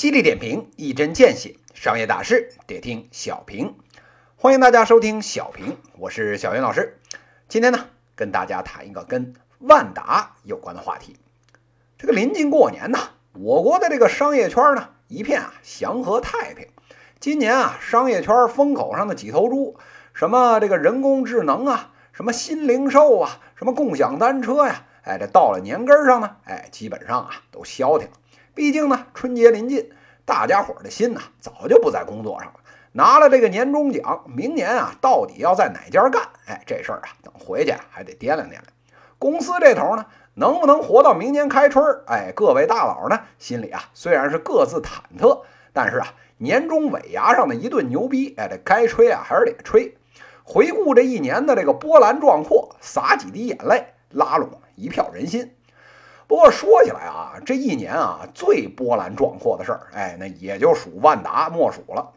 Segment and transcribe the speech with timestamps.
[0.00, 3.74] 犀利点评，一针见血，商业大事得听小平。
[4.34, 6.98] 欢迎大家收听小平，我是小云老师。
[7.50, 7.84] 今天呢，
[8.16, 11.18] 跟大家谈一个跟万达有关的话题。
[11.98, 16.66] 这个临近过年呐，我国的这个商业圈呢，一片啊祥和太平。
[17.18, 19.76] 今年啊，商业圈风口上的几头猪，
[20.14, 28.14] 什么这个人工智能啊，什么新零售啊，什么共享单车呀，哎，这到了年根上呢，哎，基本上啊都消停了。
[28.54, 29.90] 毕竟呢，春节临近，
[30.24, 32.60] 大家伙的心呐早就不在工作上了。
[32.92, 36.22] 拿了这个年终奖，明年啊到底要在哪家干？
[36.46, 38.62] 哎，这事儿啊等回去还得掂量掂量。
[39.18, 40.04] 公司这头呢，
[40.34, 41.84] 能不能活到明年开春？
[42.06, 45.42] 哎，各位大佬呢心里啊虽然是各自忐忑，
[45.72, 49.96] 但是啊年终尾牙上的一顿牛逼，哎，这该吹啊还是得吹。
[50.42, 55.54] 回顾这一年的这个波澜壮阔，洒几滴眼泪，拉拢一票人心。
[56.30, 62.10] 不过说起来啊，这一年啊，最波澜壮阔的事儿，哎，那也就属万达莫属了。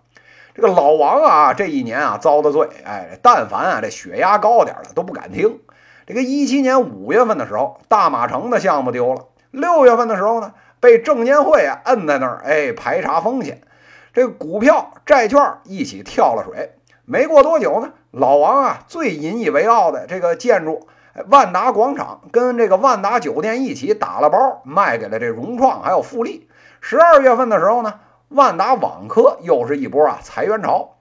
[0.53, 5.59] 这个老王啊，这一年啊遭的罪，哎，但凡啊这血压高点儿的都不敢听。
[6.05, 13.61] 这个一七年五月份的时候，大马城的项目丢了；六月份的时候呢，被证监会啊摁在那儿，哎，排查风险。
[14.13, 16.75] 这个股票、债券一起跳了水。
[17.05, 20.87] 没过多久呢，老王啊最引以为傲的这个建筑。
[21.27, 26.49] 万达广场跟这个万达酒店一起打了包，卖给了这融创还有富力。
[26.81, 30.95] 十二月份的时候呢，万达网科又是一波啊裁员潮。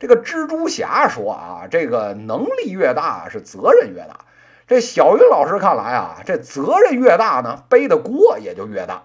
[0.00, 4.24] 这个蜘蛛侠说啊，这个能力越大是责任越大。
[4.66, 9.02] 这小云老师看来啊，这责任越大呢，背的锅也就越大。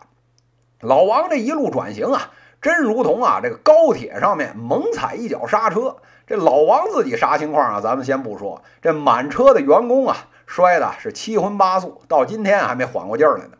[0.81, 5.97] 老王这一路转型啊，真如同啊这个高铁上面猛踩一脚刹车。
[6.25, 7.79] 这老王自己啥情况啊？
[7.79, 10.17] 咱们先不说，这满车的员工啊。
[10.47, 13.57] 摔的是七荤八素，到今天还没缓过劲儿来呢。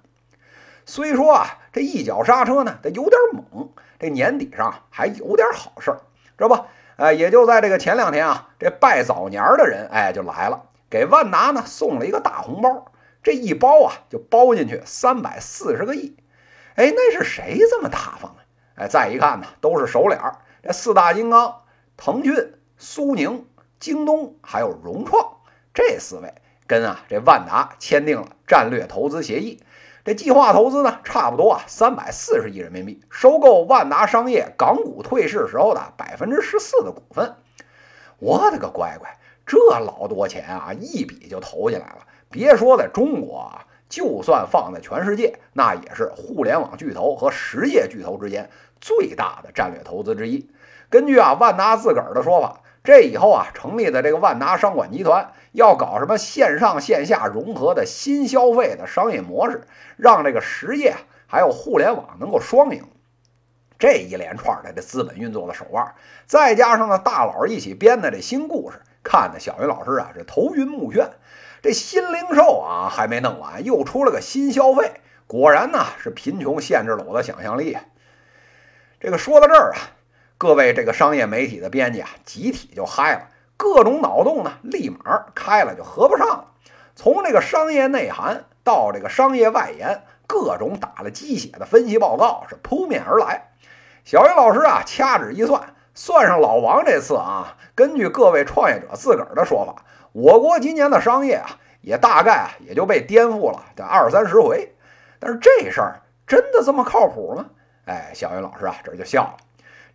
[0.86, 3.70] 虽说啊，这一脚刹车呢，它有点猛。
[4.00, 6.02] 这年底上还有点好事儿，
[6.38, 6.58] 这不？
[6.96, 12.86] 哎，也就在这个前两天啊，这拜早年的人哎就来了，给万达呢送了一个大红包。
[13.22, 16.16] 这一包啊，就包进去三百四十个亿。
[16.76, 18.38] 哎，那是谁这么大方啊？
[18.76, 21.64] 哎，再一看呢，都是熟脸儿，这四大金刚：
[21.98, 23.46] 腾讯、苏宁、
[23.80, 25.38] 京东还有融创
[25.74, 26.34] 这四位。
[26.68, 29.64] 跟啊这万达签订了战略投资协议，
[30.04, 37.36] 这计划投资呢，差不多啊三百四十亿人民币，收购万达商业港股退市时候的百分之十四的股份。
[38.20, 42.00] 我的个乖乖，这老多钱啊，一笔就投进来了。
[42.30, 48.50] 别说在中国啊，就算放在全世界，那也是互联网巨头和实业巨头之间
[48.82, 50.50] 最大的战略投资之一。
[50.90, 52.62] 根据啊万达自个儿的说法。
[52.88, 59.68] 这以后啊，成立的这个万达商管集团要搞什么线上线下融合的新消费的商业模式，
[59.98, 60.96] 让这个实业
[61.28, 62.82] 还有互联网能够双赢。
[63.78, 65.96] 这一连串的这资本运作的手腕，
[66.28, 71.10] 再加上呢大佬一起编的这新故事，看的小云老师啊是头晕目眩。
[71.62, 77.78] 这新零售啊还没弄完，又出了个新消费，果然呢是贫穷限制了我的想象力。
[78.98, 79.76] 这个说到这儿啊。
[80.40, 83.22] 各位这个商业媒体的编辑啊，集体就嗨了，
[83.58, 86.46] 各种脑洞呢，立马开了就合不上了。
[86.96, 93.50] 从这个商业内涵到这个商业外延，各种打了鸡血的分析报告是扑面而来。
[94.06, 101.50] 小云老师啊，掐指一算，算上老王这次啊，根据各位创业者自个儿的说法，我国今年的商业啊，
[101.82, 104.72] 也大概啊也就被颠覆了这二三十回。
[105.18, 107.48] 但是这事儿真的这么靠谱吗？
[107.86, 109.38] 哎，小云老师啊，这就笑了。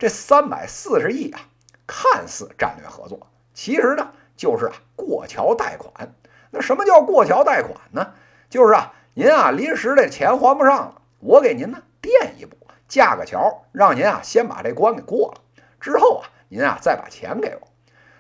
[0.03, 1.39] 这三百四十亿啊，
[1.87, 6.13] 看似战略合作，其实呢就是啊过桥贷款。
[6.51, 8.15] 那什么叫过桥贷款呢？
[8.51, 12.57] 就是啊您啊临时这钱还不上了，我给您呢垫一步，
[12.89, 15.41] 架个桥，让您啊先把这关给过了。
[15.79, 17.69] 之后啊您啊再把钱给我。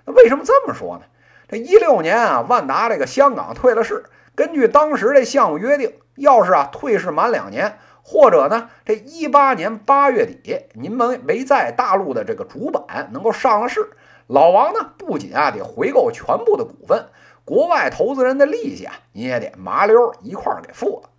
[0.05, 1.05] 那为什么这么说呢？
[1.49, 4.05] 这一六年啊万达这个香港退了市，
[4.37, 7.77] 根据当时这项目约定，要是啊退市满两年。
[8.03, 13.91] 或者呢，这一八年八月底，您们没在大陆的这个主板能够上市，
[14.27, 17.07] 老王呢不仅啊得回购全部的股份，
[17.45, 21.11] 国外投资人的利息啊，您也得麻溜一块儿给付了。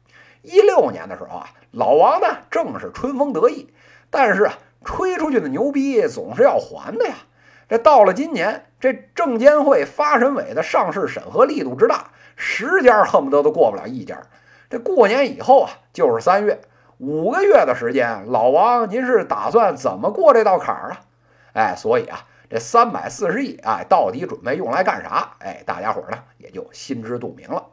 [0.41, 3.73] 一六年的时候啊，老王呢正是春风得意，
[4.09, 4.53] 但是啊，
[4.83, 7.15] 吹出去的牛逼总是要还的呀。
[7.69, 14.21] 这到了今年，这证监会、发审委的上市审核力度之大，十家恨不得都过不了一家。
[14.69, 16.59] 这过年以后啊，就是三月。
[16.99, 21.01] 五个月的时间，老王，您是打算怎么过这道坎儿啊？
[21.53, 25.35] 哎，所以啊，这三百四十亿，啊，到底准备用来干啥？
[25.39, 27.65] 哎，大家伙儿呢也就心知肚明了。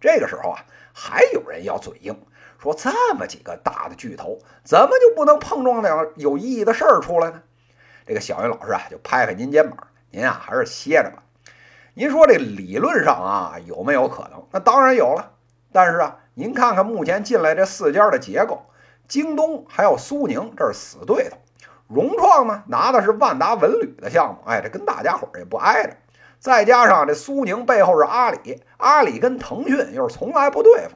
[0.00, 2.16] 这个时候啊，还有人要嘴硬，
[2.58, 7.42] 说这么几个大的巨头，怎么就不能碰撞点有意义的事儿出来呢？
[8.06, 9.78] 这个小云老师啊，就拍拍您肩膀，
[10.10, 11.22] 您啊还是歇着吧。
[11.94, 14.42] 您说这理论上啊有没有可能？
[14.50, 15.32] 那当然有了。
[15.74, 18.62] 但是啊，您看看目前进来这四家的结构，
[19.06, 21.36] 京东还有苏宁，这是死对头。
[21.88, 25.94] 融创呢拿的是万达文旅的项目，哎，这跟大家伙也不挨着。
[26.38, 30.94] 再加上这苏宁背后是阿里，阿里跟腾讯又是从来不对付，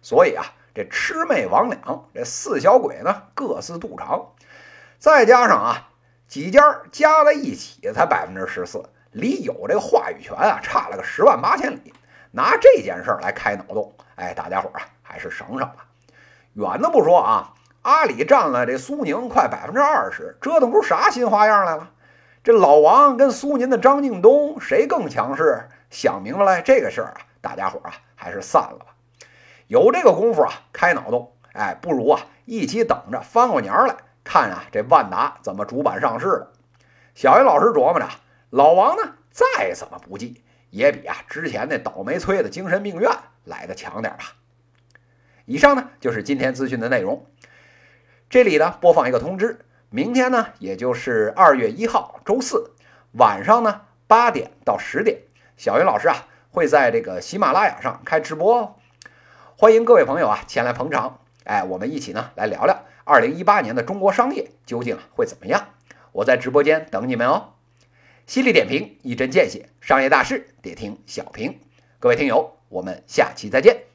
[0.00, 4.28] 所以啊，这魑魅魍魉这四小鬼呢各司独长。
[5.00, 5.88] 再加上啊，
[6.28, 11.92] 几家加在一起才百分之十四，离有这个话语权啊差了个十万八千里。
[12.30, 15.86] 拿这件事儿来开脑洞，哎，大家伙儿啊还是省省吧。
[16.54, 21.90] 远的不说啊，阿里占了这苏宁快百分之二十，折腾出啥新花样来了？
[22.42, 25.68] 这老王跟苏宁的张近东谁更强势？
[25.90, 28.86] 想明白了这个事儿啊，大家伙儿啊还是散了吧。
[29.66, 36.52] 有这个功夫啊，开脑洞，哎，不如啊一起等着翻过年来看啊这万达怎么主板上市了。
[37.14, 38.06] 小云老师琢磨着，
[38.50, 40.42] 老王呢再怎么不济。
[40.70, 43.10] 也比啊之前那倒霉催的精神病院
[43.44, 44.34] 来的强点吧。
[45.44, 47.26] 以上呢就是今天资讯的内容。
[48.28, 49.60] 这里呢播放一个通知，
[49.90, 52.72] 明天呢也就是二月一号周四
[53.12, 55.22] 晚上呢八点到十点，
[55.56, 58.76] 小云老师啊会在这个喜马拉雅上开直播哦，
[59.56, 61.20] 欢迎各位朋友啊前来捧场。
[61.44, 65.68] 哎，我们一起呢来聊聊二零一八年的中国商业究竟会怎么样？
[66.12, 67.54] 我在直播间等你们哦。
[68.28, 71.58] 犀利点评，一针见血，商业大事得听小平。
[71.98, 73.87] 各位听友，我们下期再见。